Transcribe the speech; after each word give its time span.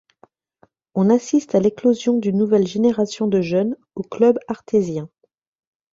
On 0.95 1.11
assiste 1.11 1.53
à 1.53 1.59
l'éclosion 1.59 2.17
d'une 2.17 2.39
nouvelle 2.39 2.65
génération 2.65 3.27
de 3.27 3.39
jeunes 3.41 3.75
au 3.93 4.01
club 4.01 4.39
artésiens. 4.47 5.11